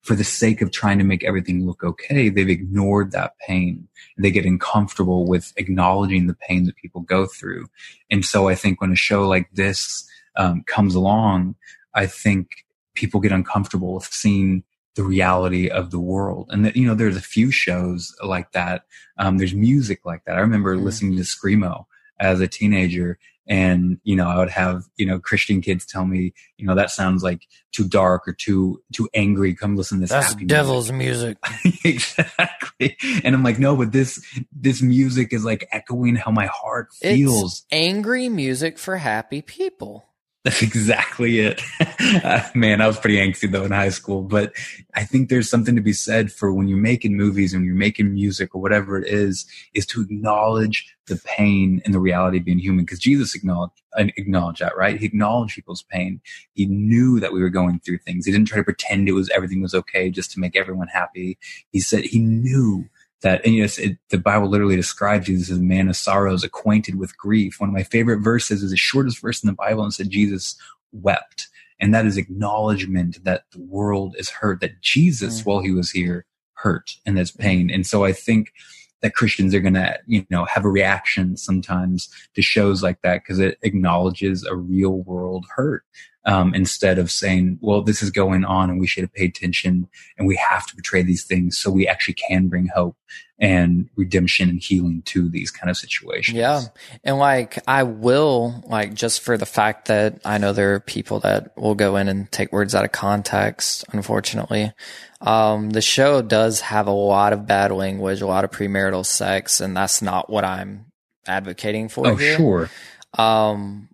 [0.03, 3.87] for the sake of trying to make everything look okay, they've ignored that pain.
[4.17, 7.67] They get uncomfortable with acknowledging the pain that people go through.
[8.11, 11.55] And so I think when a show like this um, comes along,
[11.95, 12.65] I think
[12.95, 14.63] people get uncomfortable with seeing
[14.95, 16.49] the reality of the world.
[16.51, 18.83] And that, you know, there's a few shows like that.
[19.17, 20.35] Um, there's music like that.
[20.35, 20.85] I remember mm-hmm.
[20.85, 21.85] listening to Screamo
[22.23, 26.33] as a teenager and you know i would have you know christian kids tell me
[26.57, 29.53] you know that sounds like too dark or too too angry.
[29.53, 31.81] Come listen to this that's devil's music, music.
[31.83, 32.97] exactly.
[33.23, 37.43] And i'm like no but this this music is like echoing how my heart feels.
[37.43, 40.05] it's angry music for happy people
[40.43, 41.61] that's exactly it.
[42.23, 44.53] uh, man, I was pretty angsty though in high school, but
[44.93, 48.13] I think there's something to be said for when you're making movies and you're making
[48.13, 52.59] music or whatever it is, is to acknowledge the pain and the reality of being
[52.59, 52.85] human.
[52.85, 54.99] Because Jesus acknowledged, acknowledged that, right?
[54.99, 56.21] He acknowledged people's pain.
[56.53, 58.25] He knew that we were going through things.
[58.25, 61.37] He didn't try to pretend it was everything was okay just to make everyone happy.
[61.71, 62.85] He said he knew
[63.23, 66.95] that and yes it, the bible literally describes jesus as a man of sorrows acquainted
[66.95, 67.59] with grief.
[67.59, 70.55] One of my favorite verses is the shortest verse in the bible and said jesus
[70.91, 71.47] wept.
[71.79, 75.45] And that is acknowledgement that the world is hurt that jesus mm.
[75.45, 77.71] while he was here hurt and there's pain.
[77.71, 78.53] And so i think
[79.01, 83.21] that christians are going to you know have a reaction sometimes to shows like that
[83.21, 85.83] because it acknowledges a real world hurt
[86.25, 89.87] um, instead of saying, well, this is going on and we should have paid attention
[90.17, 92.95] and we have to portray these things so we actually can bring hope
[93.39, 96.37] and redemption and healing to these kind of situations.
[96.37, 96.61] Yeah.
[97.03, 101.19] And like, I will, like, just for the fact that I know there are people
[101.21, 104.71] that will go in and take words out of context, unfortunately.
[105.19, 109.59] Um, the show does have a lot of bad language, a lot of premarital sex,
[109.59, 110.85] and that's not what I'm
[111.27, 112.07] advocating for.
[112.07, 112.37] Oh, here.
[112.37, 112.69] sure.
[113.17, 113.89] Um,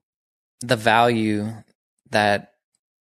[0.62, 1.48] the value
[2.12, 2.54] that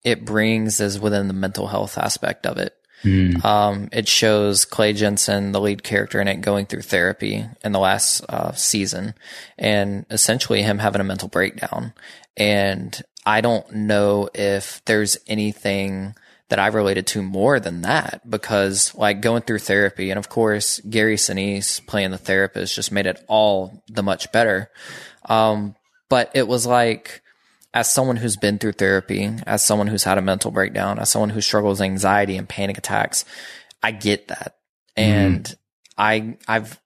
[0.04, 2.74] it brings is within the mental health aspect of it.
[3.04, 3.44] Mm.
[3.44, 7.78] Um, it shows Clay Jensen, the lead character in it, going through therapy in the
[7.78, 9.14] last uh, season,
[9.56, 11.92] and essentially him having a mental breakdown.
[12.36, 16.14] And I don't know if there's anything
[16.48, 20.80] that I related to more than that because, like, going through therapy, and of course,
[20.80, 24.70] Gary Sinise playing the therapist just made it all the much better.
[25.26, 25.76] Um,
[26.08, 27.22] but it was like
[27.74, 31.30] as someone who's been through therapy, as someone who's had a mental breakdown, as someone
[31.30, 33.24] who struggles with anxiety and panic attacks,
[33.82, 34.56] I get that.
[34.96, 35.10] Mm-hmm.
[35.10, 35.56] And mm.
[35.96, 36.80] I I've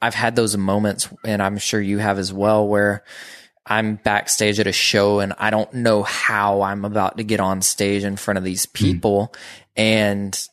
[0.00, 3.04] I've had those moments and I'm sure you have as well where
[3.66, 7.60] I'm backstage at a show and I don't know how I'm about to get on
[7.60, 8.72] stage in front of these mm.
[8.72, 9.38] people mm.
[9.76, 10.48] and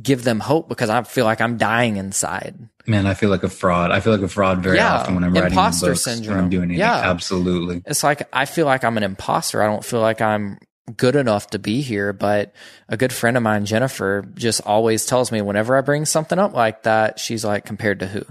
[0.00, 2.56] give them hope because I feel like I'm dying inside.
[2.86, 3.90] Man, I feel like a fraud.
[3.90, 6.38] I feel like a fraud very yeah, often when I'm writing imposter books, syndrome.
[6.38, 6.80] I'm doing anything.
[6.80, 7.82] Yeah, absolutely.
[7.86, 9.62] It's like I feel like I'm an imposter.
[9.62, 10.58] I don't feel like I'm
[10.96, 12.12] good enough to be here.
[12.12, 12.52] But
[12.88, 16.52] a good friend of mine, Jennifer, just always tells me whenever I bring something up
[16.54, 18.24] like that, she's like, "Compared to who?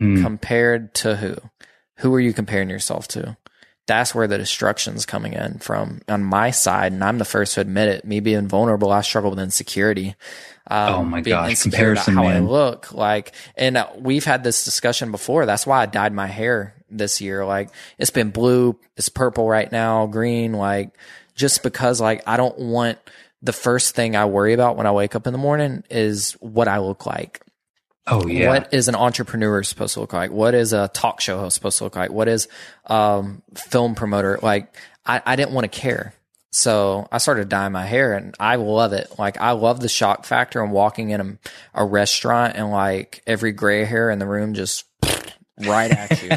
[0.00, 0.22] Mm.
[0.22, 1.36] Compared to who?
[1.98, 3.36] Who are you comparing yourself to?"
[3.86, 6.92] That's where the destruction's coming in from on my side.
[6.92, 8.04] And I'm the first to admit it.
[8.04, 10.16] Me being vulnerable, I struggle with insecurity.
[10.68, 12.36] Um, oh my gosh, comparison, how man.
[12.36, 15.46] I look like, and uh, we've had this discussion before.
[15.46, 17.44] That's why I dyed my hair this year.
[17.44, 20.90] Like it's been blue, it's purple right now, green, like
[21.36, 22.98] just because like I don't want
[23.42, 26.66] the first thing I worry about when I wake up in the morning is what
[26.66, 27.45] I look like.
[28.06, 28.48] Oh yeah.
[28.48, 30.30] What is an entrepreneur supposed to look like?
[30.30, 32.10] What is a talk show host supposed to look like?
[32.10, 32.48] What is
[32.86, 34.74] um film promoter like?
[35.04, 36.14] I, I didn't want to care.
[36.52, 39.18] So I started dyeing my hair and I love it.
[39.18, 43.52] Like I love the shock factor and walking in a, a restaurant and like every
[43.52, 44.85] gray hair in the room just
[45.58, 46.30] right at you.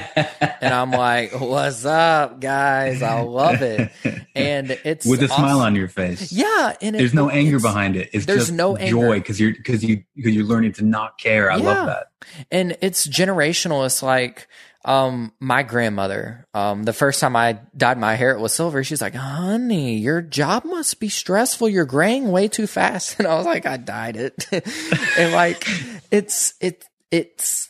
[0.61, 3.01] and I'm like, what's up, guys?
[3.01, 3.91] I love it.
[4.35, 5.37] And it's with a awesome.
[5.37, 6.31] smile on your face.
[6.31, 6.75] Yeah.
[6.81, 8.09] And there's it, no anger behind it.
[8.13, 11.51] It's there's just no joy because you're, because you, because you're learning to not care.
[11.51, 11.63] I yeah.
[11.63, 12.11] love that.
[12.51, 13.85] And it's generational.
[13.85, 14.47] It's like,
[14.85, 18.83] um, my grandmother, um, the first time I dyed my hair, it was silver.
[18.83, 21.67] She's like, honey, your job must be stressful.
[21.67, 23.17] You're graying way too fast.
[23.19, 24.47] And I was like, I dyed it.
[25.17, 25.67] and like,
[26.11, 27.68] it's, it, it's,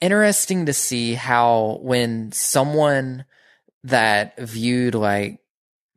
[0.00, 3.24] interesting to see how when someone
[3.84, 5.40] that viewed like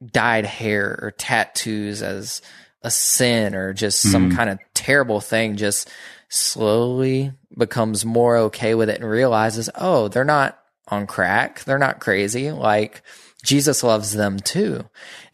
[0.05, 2.41] dyed hair or tattoos as
[2.81, 4.35] a sin or just some hmm.
[4.35, 5.89] kind of terrible thing just
[6.29, 11.63] slowly becomes more okay with it and realizes, oh, they're not on crack.
[11.63, 12.51] They're not crazy.
[12.51, 13.01] Like
[13.43, 14.85] Jesus loves them too.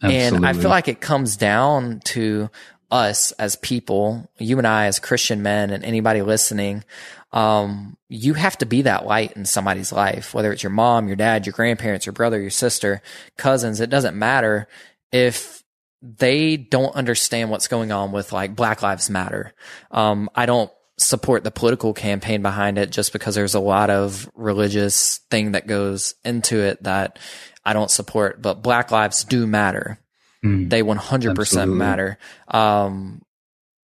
[0.02, 0.36] Absolutely.
[0.36, 2.50] And I feel like it comes down to
[2.90, 6.84] us as people, you and I as Christian men and anybody listening,
[7.32, 11.16] um, you have to be that light in somebody's life, whether it's your mom, your
[11.16, 13.02] dad, your grandparents, your brother, your sister,
[13.38, 13.80] cousins.
[13.80, 14.66] It doesn't matter
[15.12, 15.62] if
[16.02, 19.52] they don't understand what's going on with like Black Lives Matter.
[19.90, 24.28] Um, I don't support the political campaign behind it just because there's a lot of
[24.34, 27.18] religious thing that goes into it that
[27.64, 29.98] I don't support, but Black lives do matter.
[30.44, 31.74] Mm, They 100% Absolutely.
[31.76, 32.18] matter.
[32.48, 33.22] Um,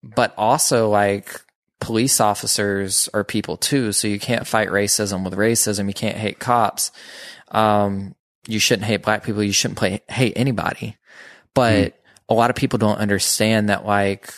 [0.04, 1.42] but also like
[1.84, 3.92] police officers are people too.
[3.92, 5.88] So you can't fight racism with racism.
[5.88, 6.92] You can't hate cops.
[7.50, 8.16] Um,
[8.48, 9.44] you shouldn't hate black people.
[9.44, 10.96] You shouldn't play, hate anybody.
[11.54, 14.34] But a lot of people don't understand that like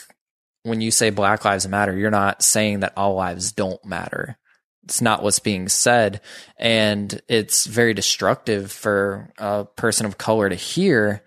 [0.64, 4.38] when you say black lives matter, you're not saying that all lives don't matter.
[4.84, 6.22] It's not what's being said.
[6.58, 11.24] And it's very destructive for a person of color to hear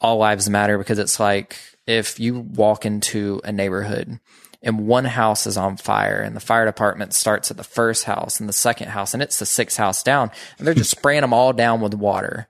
[0.00, 4.18] all lives matter because it's like if you walk into a neighborhood
[4.62, 8.38] and one house is on fire and the fire department starts at the first house
[8.38, 11.32] and the second house and it's the sixth house down and they're just spraying them
[11.32, 12.48] all down with water.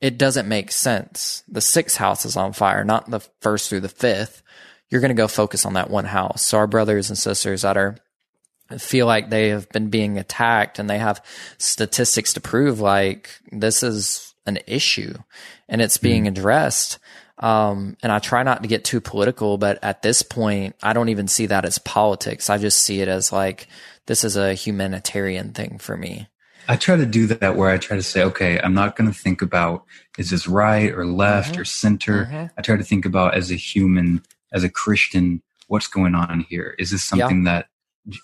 [0.00, 1.44] It doesn't make sense.
[1.46, 4.42] The sixth house is on fire, not the first through the fifth.
[4.90, 6.44] You're going to go focus on that one house.
[6.44, 7.96] So our brothers and sisters that are
[8.78, 11.24] feel like they have been being attacked and they have
[11.58, 15.14] statistics to prove like this is an issue
[15.68, 16.28] and it's being hmm.
[16.28, 16.98] addressed.
[17.42, 21.08] Um, and I try not to get too political, but at this point, I don't
[21.08, 22.48] even see that as politics.
[22.48, 23.66] I just see it as like,
[24.06, 26.28] this is a humanitarian thing for me.
[26.68, 29.18] I try to do that where I try to say, okay, I'm not going to
[29.18, 29.84] think about
[30.16, 31.60] is this right or left Mhm.
[31.60, 32.26] or center.
[32.26, 32.50] Mhm.
[32.56, 36.76] I try to think about as a human, as a Christian, what's going on here?
[36.78, 37.18] Is this Yeah.
[37.24, 37.66] something that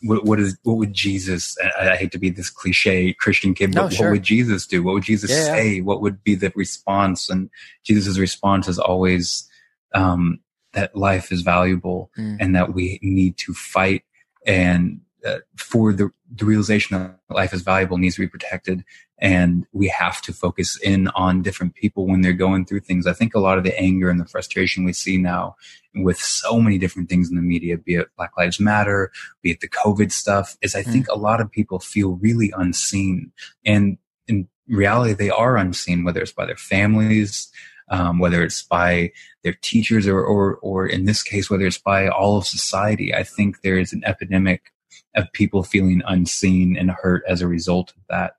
[0.02, 1.56] what, what is what would Jesus?
[1.78, 4.06] I, I hate to be this cliche Christian kid, but No, sure.
[4.06, 4.82] what would Jesus do?
[4.82, 5.54] What would Jesus Yeah, yeah.
[5.54, 5.80] say?
[5.80, 7.28] What would be the response?
[7.30, 7.48] And
[7.84, 9.48] Jesus' response is always
[9.94, 10.40] um,
[10.72, 12.36] that life is valuable Mm.
[12.40, 14.02] and that we need to fight
[14.46, 18.85] and uh, for the, the realization that life is valuable needs to be protected.
[19.18, 23.07] And we have to focus in on different people when they're going through things.
[23.07, 25.57] I think a lot of the anger and the frustration we see now
[25.94, 29.11] with so many different things in the media be it black lives matter
[29.42, 33.33] be it the covid stuff is i think a lot of people feel really unseen.
[33.64, 37.50] And in reality they are unseen whether it's by their families
[37.90, 42.09] um, whether it's by their teachers or, or or in this case whether it's by
[42.09, 43.14] all of society.
[43.14, 44.72] I think there is an epidemic
[45.16, 48.36] of people feeling unseen and hurt as a result of that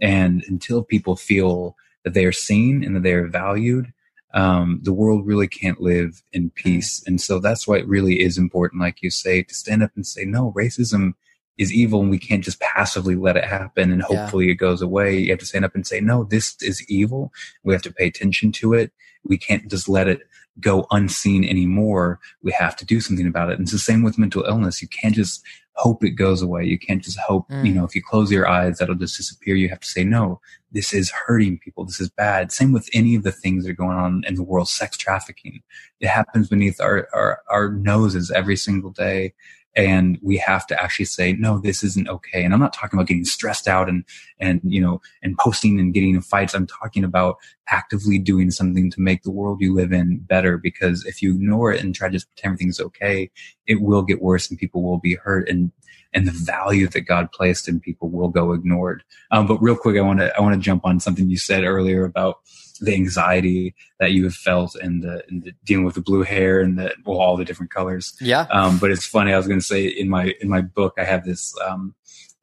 [0.00, 3.92] and until people feel that they are seen and that they are valued
[4.34, 8.38] um, the world really can't live in peace and so that's why it really is
[8.38, 11.12] important like you say to stand up and say no racism
[11.58, 14.16] is evil and we can't just passively let it happen and Yeah.
[14.18, 17.30] hopefully it goes away you have to stand up and say no this is evil
[17.62, 18.90] we have to pay attention to it
[19.24, 20.22] we can't just let it
[20.60, 22.20] go unseen anymore.
[22.42, 23.54] We have to do something about it.
[23.54, 24.82] And it's the same with mental illness.
[24.82, 25.42] You can't just
[25.74, 26.64] hope it goes away.
[26.64, 27.66] You can't just hope, Mm.
[27.66, 29.54] you know, if you close your eyes, that'll just disappear.
[29.54, 31.84] You have to say, no, this is hurting people.
[31.84, 32.52] This is bad.
[32.52, 34.68] Same with any of the things that are going on in the world.
[34.68, 35.62] Sex trafficking.
[36.00, 39.34] It happens beneath our, our, our noses every single day.
[39.74, 42.44] And we have to actually say, no, this isn't okay.
[42.44, 44.04] And I'm not talking about getting stressed out and,
[44.38, 46.54] and, you know, and posting and getting in fights.
[46.54, 47.36] I'm talking about
[47.68, 51.72] actively doing something to make the world you live in better because if you ignore
[51.72, 53.30] it and try to just pretend everything's okay,
[53.66, 55.72] it will get worse and people will be hurt and
[56.14, 59.02] and the value that God placed in people will go ignored.
[59.30, 61.64] Um, but real quick, I want to I want to jump on something you said
[61.64, 62.36] earlier about
[62.82, 66.60] the anxiety that you have felt and the, and the dealing with the blue hair
[66.60, 68.14] and the well all the different colors.
[68.20, 68.46] Yeah.
[68.50, 69.32] Um, but it's funny.
[69.32, 71.94] I was going to say in my in my book, I have this um,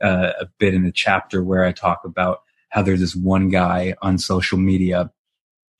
[0.01, 3.95] uh, a bit in the chapter where I talk about how there's this one guy
[4.01, 5.11] on social media,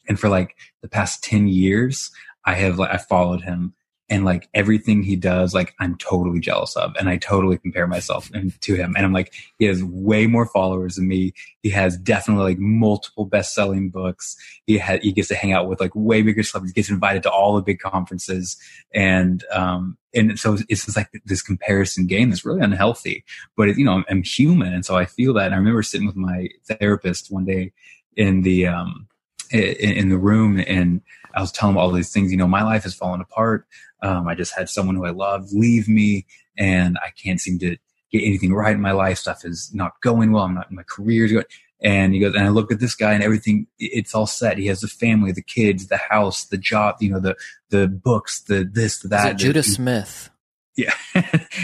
[0.08, 2.12] and for like the past ten years,
[2.45, 3.74] I have like I followed him,
[4.10, 8.30] and like everything he does, like I'm totally jealous of, and I totally compare myself
[8.32, 11.34] to him, and I'm like he has way more followers than me.
[11.62, 14.36] He has definitely like multiple best selling books.
[14.65, 16.74] He had he gets to hang out with like way bigger celebrities.
[16.74, 18.58] Gets invited to all the big conferences,
[18.93, 23.24] and um and so it's just like this comparison game that's really unhealthy.
[23.56, 25.48] But you know, I'm, I'm human, and so I feel that.
[25.48, 27.74] And I remember sitting with my therapist one day
[28.15, 29.08] in the um
[29.52, 31.02] in, in the room, and
[31.39, 32.32] I was telling him all these things.
[32.32, 33.65] You know, my life has fallen apart.
[34.04, 36.25] Um, I just had someone who I loved leave me,
[36.58, 37.78] and I can't seem to
[38.12, 39.17] get anything right in my life.
[39.19, 40.43] Stuff is not going well.
[40.43, 41.45] I'm not in my career's going.
[41.82, 44.58] And he goes, and I look at this guy and everything, it's all set.
[44.58, 47.36] He has the family, the kids, the house, the job, you know, the,
[47.69, 49.32] the books, the this, the Is that.
[49.32, 50.30] it Judah the- Smith?
[50.75, 50.93] Yeah,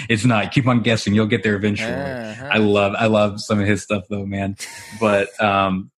[0.10, 0.52] it's not.
[0.52, 1.14] Keep on guessing.
[1.14, 1.92] You'll get there eventually.
[1.92, 2.50] Uh-huh.
[2.52, 4.58] I love, I love some of his stuff though, man.
[5.00, 5.92] But, um,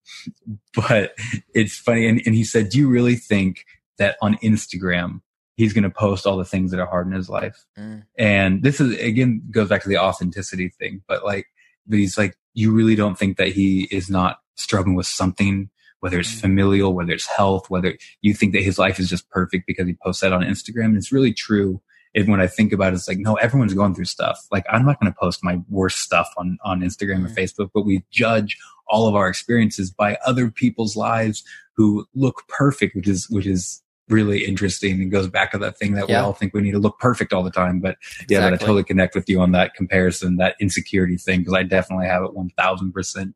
[0.74, 1.14] but
[1.54, 2.06] it's funny.
[2.06, 3.64] And, and he said, "Do you really think
[3.98, 5.20] that on Instagram
[5.56, 8.04] he's going to post all the things that are hard in his life?" Mm.
[8.16, 11.02] And this is again goes back to the authenticity thing.
[11.08, 11.46] But like,
[11.86, 16.18] but he's like, you really don't think that he is not struggling with something whether
[16.18, 16.40] it's mm.
[16.40, 19.96] familial, whether it's health, whether you think that his life is just perfect because he
[20.02, 20.86] posts that on Instagram.
[20.86, 21.80] And it's really true.
[22.14, 24.46] And when I think about it, it's like, no, everyone's going through stuff.
[24.50, 27.34] Like I'm not going to post my worst stuff on, on Instagram or mm.
[27.34, 31.44] Facebook, but we judge all of our experiences by other people's lives
[31.76, 35.92] who look perfect, which is, which is really interesting and goes back to that thing
[35.92, 36.20] that yeah.
[36.20, 37.80] we all think we need to look perfect all the time.
[37.80, 41.54] But yeah, but I totally connect with you on that comparison, that insecurity thing, because
[41.54, 43.34] I definitely have it 1000%.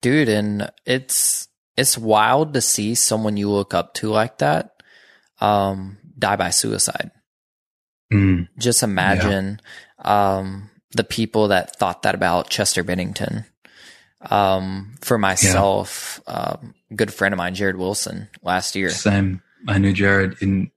[0.00, 4.82] Dude, and it's, it's wild to see someone you look up to like that
[5.40, 7.10] um, die by suicide.
[8.12, 8.48] Mm.
[8.58, 9.60] Just imagine
[9.98, 10.36] yeah.
[10.36, 13.44] um, the people that thought that about Chester Bennington.
[14.30, 16.34] Um, for myself, yeah.
[16.34, 18.88] um, good friend of mine, Jared Wilson, last year.
[18.90, 19.42] Same.
[19.68, 20.70] I knew Jared, and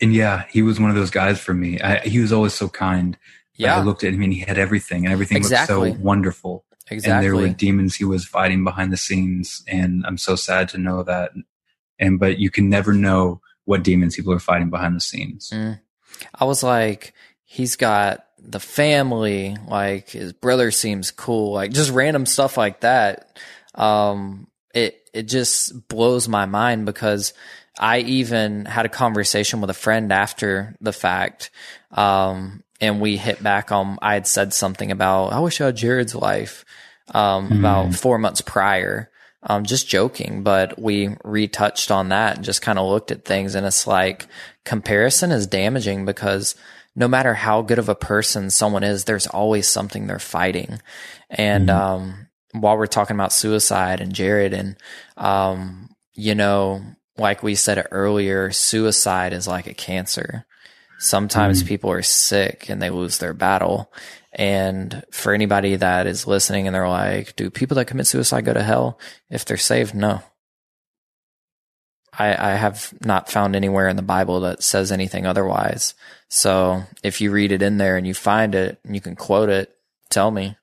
[0.00, 1.80] and yeah, he was one of those guys for me.
[1.80, 3.16] I, he was always so kind.
[3.54, 5.90] Yeah, I looked at him and he had everything, and everything exactly.
[5.90, 6.64] looked so wonderful.
[6.90, 7.12] Exactly.
[7.12, 9.62] And there were demons he was fighting behind the scenes.
[9.68, 11.32] And I'm so sad to know that.
[11.98, 15.50] And, but you can never know what demons people are fighting behind the scenes.
[15.50, 15.80] Mm.
[16.34, 22.26] I was like, he's got the family, like his brother seems cool, like just random
[22.26, 23.38] stuff like that.
[23.74, 27.34] Um, it, it just blows my mind because
[27.78, 31.50] I even had a conversation with a friend after the fact.
[31.90, 35.76] Um, and we hit back on, I had said something about, I wish I had
[35.76, 36.64] Jared's life
[37.14, 37.58] um, mm.
[37.60, 39.08] about four months prior.
[39.44, 43.56] Um, just joking, but we retouched on that and just kind of looked at things.
[43.56, 44.28] And it's like
[44.64, 46.54] comparison is damaging because
[46.94, 50.80] no matter how good of a person someone is, there's always something they're fighting.
[51.28, 51.74] And, mm.
[51.74, 54.76] um, while we're talking about suicide and Jared and,
[55.16, 56.82] um, you know,
[57.16, 60.46] like we said earlier, suicide is like a cancer.
[60.98, 61.66] Sometimes mm.
[61.66, 63.92] people are sick and they lose their battle.
[64.32, 68.54] And for anybody that is listening and they're like, do people that commit suicide go
[68.54, 69.94] to hell if they're saved?
[69.94, 70.22] No.
[72.18, 75.94] I, I have not found anywhere in the Bible that says anything otherwise.
[76.28, 79.48] So if you read it in there and you find it and you can quote
[79.48, 79.74] it,
[80.10, 80.56] tell me.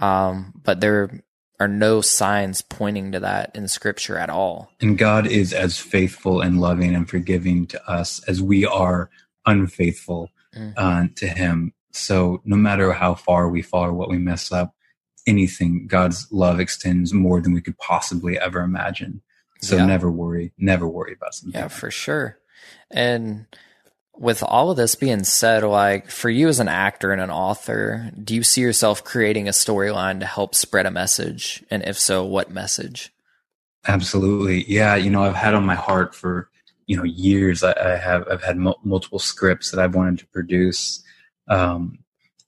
[0.00, 1.22] Um, but there
[1.58, 4.70] are no signs pointing to that in scripture at all.
[4.80, 9.10] And God is as faithful and loving and forgiving to us as we are
[9.46, 10.72] unfaithful mm-hmm.
[10.76, 11.72] uh, to Him.
[11.96, 14.74] So no matter how far we fall or what we mess up,
[15.26, 19.22] anything, God's love extends more than we could possibly ever imagine.
[19.60, 19.86] So yeah.
[19.86, 21.58] never worry, never worry about something.
[21.58, 22.38] Yeah, for sure.
[22.90, 23.46] And
[24.14, 28.10] with all of this being said, like for you as an actor and an author,
[28.22, 31.64] do you see yourself creating a storyline to help spread a message?
[31.70, 33.12] And if so, what message?
[33.88, 34.64] Absolutely.
[34.68, 34.96] Yeah.
[34.96, 36.50] You know, I've had on my heart for,
[36.86, 37.62] you know, years.
[37.62, 41.02] I, I have, I've had multiple scripts that I've wanted to produce
[41.48, 41.98] um,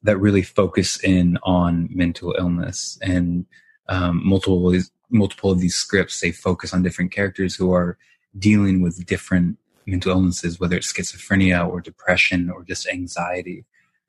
[0.03, 3.47] that really focus in on mental illness and
[3.89, 4.73] um, multiple
[5.11, 7.97] multiple of these scripts they focus on different characters who are
[8.39, 9.57] dealing with different
[9.89, 13.65] mental illnesses, whether it's schizophrenia or depression or just anxiety.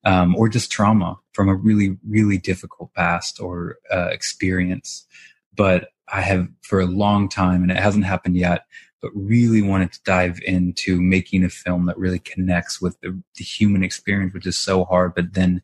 [0.06, 5.06] Um, or just trauma from a really, really difficult past or uh, experience.
[5.54, 8.64] But I have for a long time, and it hasn't happened yet,
[9.02, 13.44] but really wanted to dive into making a film that really connects with the, the
[13.44, 15.16] human experience, which is so hard.
[15.16, 15.62] But then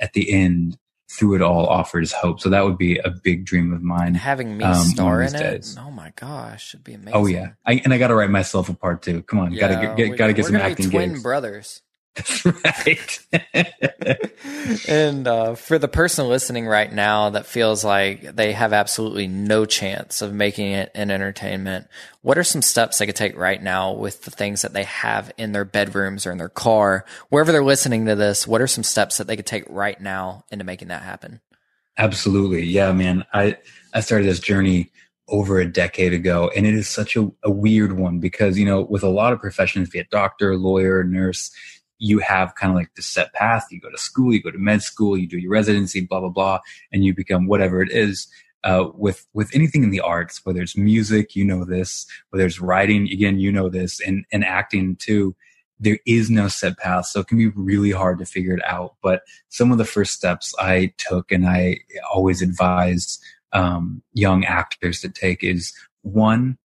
[0.00, 0.78] at the end,
[1.10, 2.40] through it all, offers hope.
[2.40, 4.14] So that would be a big dream of mine.
[4.14, 5.76] Having me um, star in days.
[5.76, 7.14] it, oh my gosh, it'd be amazing.
[7.14, 9.22] Oh yeah, I, and I got to write myself a part too.
[9.22, 10.90] Come on, yeah, gotta get, gotta get some acting.
[10.90, 11.22] twin gigs.
[11.22, 11.82] brothers.
[12.16, 13.18] That's right.
[14.88, 19.66] and uh, for the person listening right now that feels like they have absolutely no
[19.66, 21.88] chance of making it an entertainment,
[22.22, 25.30] what are some steps they could take right now with the things that they have
[25.36, 28.46] in their bedrooms or in their car, wherever they're listening to this?
[28.46, 31.40] What are some steps that they could take right now into making that happen?
[31.98, 33.24] Absolutely, yeah, man.
[33.32, 33.56] I
[33.94, 34.90] I started this journey
[35.28, 38.82] over a decade ago, and it is such a, a weird one because you know,
[38.82, 41.50] with a lot of professions, be it doctor, lawyer, nurse
[41.98, 43.66] you have kind of like the set path.
[43.70, 46.28] You go to school, you go to med school, you do your residency, blah blah
[46.28, 46.60] blah,
[46.92, 48.28] and you become whatever it is.
[48.64, 52.60] Uh, with with anything in the arts, whether it's music, you know this, whether it's
[52.60, 55.36] writing, again, you know this, and and acting too.
[55.78, 58.94] There is no set path, so it can be really hard to figure it out.
[59.02, 63.18] But some of the first steps I took, and I always advise
[63.52, 66.56] um, young actors to take, is one,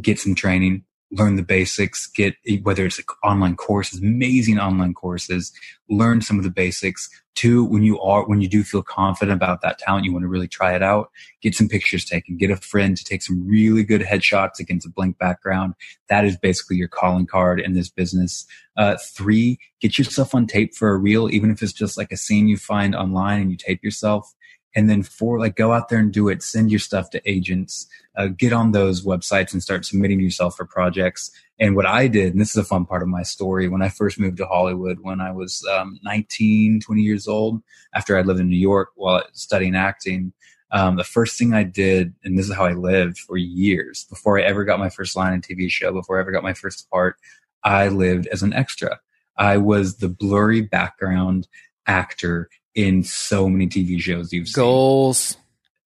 [0.00, 5.52] get some training learn the basics, get whether it's online courses, amazing online courses,
[5.88, 7.08] learn some of the basics.
[7.34, 10.28] Two, when you are, when you do feel confident about that talent, you want to
[10.28, 11.10] really try it out,
[11.40, 14.90] get some pictures taken, get a friend to take some really good headshots against a
[14.90, 15.74] blank background.
[16.08, 18.46] That is basically your calling card in this business.
[18.76, 22.16] Uh, three, get yourself on tape for a reel, even if it's just like a
[22.16, 24.34] scene you find online and you tape yourself
[24.74, 26.42] and then for like go out there and do it.
[26.42, 27.86] Send your stuff to agents.
[28.16, 31.30] Uh, get on those websites and start submitting yourself for projects.
[31.58, 33.88] And what i did and this is a fun part of my story when i
[33.88, 37.62] first moved to hollywood when i was um, 19 20 years old
[37.94, 40.32] after i lived in new york while studying acting
[40.72, 44.40] um, the first thing i did and this is how i lived for years before
[44.40, 46.90] i ever got my first line in tv show before i ever got my first
[46.90, 47.16] part
[47.62, 48.98] i lived as an extra.
[49.36, 51.48] I was the blurry background
[51.86, 54.62] actor in so many TV shows you've seen.
[54.62, 55.36] Goals.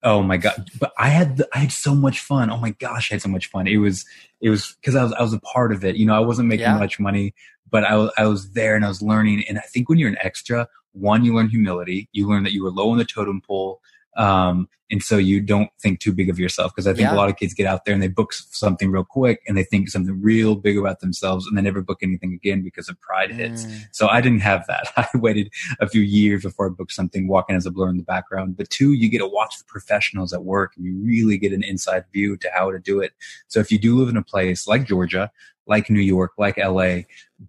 [0.03, 0.69] Oh my god!
[0.79, 2.49] But I had the, I had so much fun.
[2.49, 3.67] Oh my gosh, I had so much fun.
[3.67, 4.05] It was
[4.41, 5.95] it was because I was I was a part of it.
[5.95, 6.77] You know, I wasn't making yeah.
[6.77, 7.33] much money,
[7.69, 9.43] but I was I was there and I was learning.
[9.49, 12.09] And I think when you're an extra, one, you learn humility.
[12.11, 13.81] You learn that you were low on the totem pole.
[14.17, 17.13] Um, and so you don't think too big of yourself because I think yeah.
[17.13, 19.63] a lot of kids get out there and they book something real quick and they
[19.63, 23.31] think something real big about themselves and they never book anything again because of pride
[23.31, 23.65] hits.
[23.65, 23.87] Mm.
[23.91, 24.87] So I didn't have that.
[24.97, 25.51] I waited
[25.81, 28.55] a few years before I booked something walking as a blur in the background.
[28.55, 31.63] But two, you get to watch the professionals at work and you really get an
[31.63, 33.11] inside view to how to do it.
[33.47, 35.31] So if you do live in a place like Georgia,
[35.67, 36.99] like New York, like LA,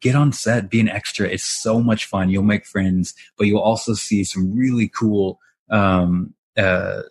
[0.00, 1.28] get on set, be an extra.
[1.28, 2.30] It's so much fun.
[2.30, 5.38] You'll make friends, but you'll also see some really cool
[5.70, 7.02] um, uh,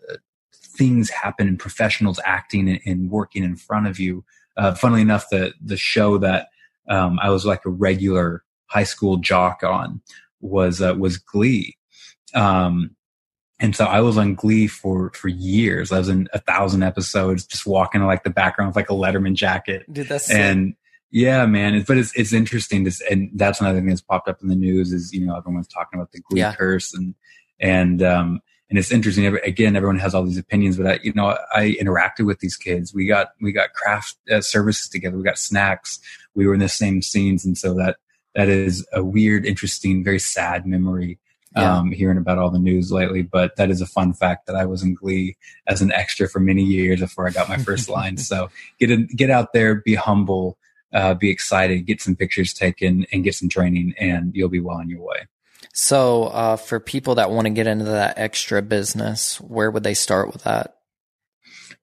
[0.53, 4.23] things happen in professionals acting and, and, working in front of you.
[4.55, 6.49] Uh, funnily enough, the the show that
[6.89, 10.01] um, I was like a regular high school jock on
[10.41, 11.77] was uh, was Glee.
[12.33, 12.95] Um,
[13.59, 15.91] and so I was on Glee for for years.
[15.91, 18.93] I was in a thousand episodes, just walking in like the background with like a
[18.93, 19.91] Letterman jacket.
[19.91, 20.77] Dude, that's and sick.
[21.11, 21.83] yeah, man.
[21.87, 24.91] but it's it's interesting to, and that's another thing that's popped up in the news
[24.93, 26.53] is you know everyone's talking about the Glee yeah.
[26.53, 27.15] curse and
[27.59, 29.25] and um, and it's interesting.
[29.25, 32.93] Again, everyone has all these opinions, but I, you know, I interacted with these kids.
[32.93, 35.17] We got we got craft uh, services together.
[35.17, 35.99] We got snacks.
[36.35, 37.97] We were in the same scenes, and so that
[38.35, 41.19] that is a weird, interesting, very sad memory.
[41.55, 41.77] Yeah.
[41.77, 44.65] Um, hearing about all the news lately, but that is a fun fact that I
[44.65, 48.17] was in Glee as an extra for many years before I got my first line.
[48.17, 48.49] So
[48.79, 50.57] get in, get out there, be humble,
[50.93, 54.77] uh, be excited, get some pictures taken, and get some training, and you'll be well
[54.77, 55.25] on your way.
[55.73, 59.93] So, uh, for people that want to get into that extra business, where would they
[59.93, 60.77] start with that?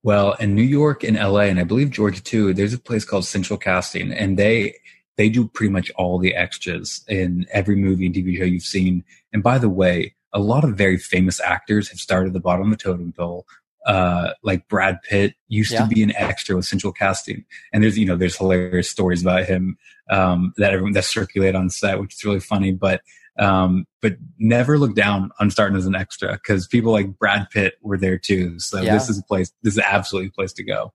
[0.02, 3.24] Well, in New York and LA, and I believe Georgia too, there's a place called
[3.24, 4.74] Central Casting, and they
[5.16, 9.04] they do pretty much all the extras in every movie and TV show you've seen.
[9.32, 12.70] And by the way, a lot of very famous actors have started at the bottom
[12.70, 13.46] of the totem pole.
[13.86, 15.82] Uh, like Brad Pitt used yeah.
[15.82, 19.44] to be an extra with Central Casting, and there's you know there's hilarious stories about
[19.44, 19.76] him
[20.10, 22.72] um, that everyone that circulate on set, which is really funny.
[22.72, 23.02] But
[23.38, 27.74] um, but never look down on starting as an extra because people like Brad Pitt
[27.82, 28.58] were there too.
[28.58, 28.94] So yeah.
[28.94, 30.92] this is a place, this is absolutely a place to go.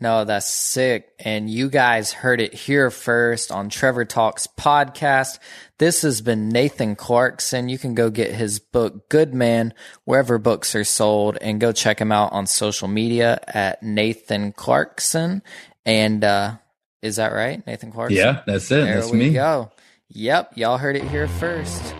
[0.00, 1.08] No, that's sick.
[1.18, 5.40] And you guys heard it here first on Trevor Talks podcast.
[5.78, 7.68] This has been Nathan Clarkson.
[7.68, 9.74] You can go get his book, Good Man,
[10.04, 15.42] wherever books are sold, and go check him out on social media at Nathan Clarkson.
[15.84, 16.58] And uh,
[17.02, 17.66] is that right?
[17.66, 18.18] Nathan Clarkson?
[18.18, 18.84] Yeah, that's it.
[18.84, 19.30] There that's we me.
[19.30, 19.72] go.
[20.12, 21.94] Yep, y'all heard it here first.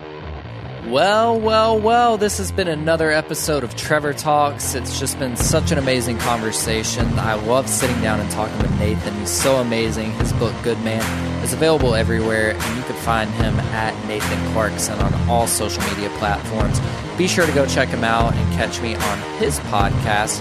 [0.87, 4.75] Well, well, well, this has been another episode of Trevor Talks.
[4.75, 7.07] It's just been such an amazing conversation.
[7.19, 9.15] I love sitting down and talking with Nathan.
[9.19, 10.13] He's so amazing.
[10.13, 11.03] His book, Good Man,
[11.45, 16.09] is available everywhere, and you can find him at Nathan Clarkson on all social media
[16.17, 16.81] platforms.
[17.19, 20.39] Be sure to go check him out and catch me on his podcast,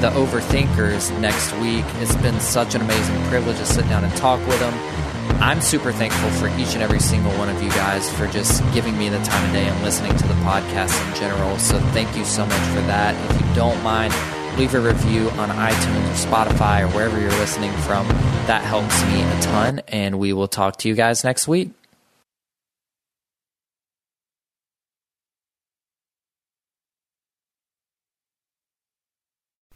[0.00, 1.84] The Overthinkers, next week.
[1.96, 5.07] It's been such an amazing privilege to sit down and talk with him.
[5.40, 8.98] I'm super thankful for each and every single one of you guys for just giving
[8.98, 11.58] me the time of day and listening to the podcast in general.
[11.58, 13.14] So thank you so much for that.
[13.30, 14.12] If you don't mind,
[14.58, 18.06] leave a review on iTunes or Spotify or wherever you're listening from.
[18.46, 21.70] That helps me a ton, and we will talk to you guys next week.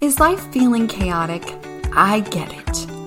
[0.00, 1.44] Is life feeling chaotic?
[1.94, 2.91] I get it.